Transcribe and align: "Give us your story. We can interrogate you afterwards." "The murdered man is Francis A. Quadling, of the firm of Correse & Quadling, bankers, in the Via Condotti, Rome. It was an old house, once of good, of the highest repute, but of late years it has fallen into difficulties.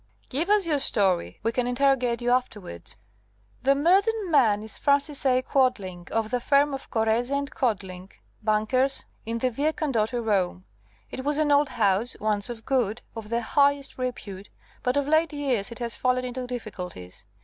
"Give 0.29 0.49
us 0.49 0.65
your 0.65 0.79
story. 0.79 1.39
We 1.43 1.51
can 1.51 1.67
interrogate 1.67 2.23
you 2.23 2.31
afterwards." 2.31 2.95
"The 3.61 3.75
murdered 3.75 4.31
man 4.31 4.63
is 4.63 4.79
Francis 4.79 5.23
A. 5.27 5.43
Quadling, 5.43 6.07
of 6.11 6.31
the 6.31 6.39
firm 6.39 6.73
of 6.73 6.89
Correse 6.89 7.29
& 7.49 7.51
Quadling, 7.51 8.09
bankers, 8.41 9.05
in 9.27 9.37
the 9.37 9.51
Via 9.51 9.73
Condotti, 9.73 10.17
Rome. 10.17 10.65
It 11.11 11.23
was 11.23 11.37
an 11.37 11.51
old 11.51 11.69
house, 11.69 12.15
once 12.19 12.49
of 12.49 12.65
good, 12.65 13.03
of 13.15 13.29
the 13.29 13.43
highest 13.43 13.99
repute, 13.99 14.49
but 14.81 14.97
of 14.97 15.07
late 15.07 15.33
years 15.33 15.71
it 15.71 15.77
has 15.77 15.95
fallen 15.95 16.25
into 16.25 16.47
difficulties. 16.47 17.23